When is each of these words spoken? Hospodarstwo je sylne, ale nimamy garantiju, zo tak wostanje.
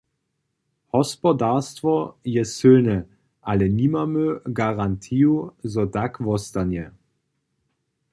Hospodarstwo 0.97 1.91
je 2.35 2.41
sylne, 2.51 2.95
ale 3.53 3.67
nimamy 3.75 4.25
garantiju, 4.59 5.37
zo 5.73 5.85
tak 5.97 6.17
wostanje. 6.29 6.87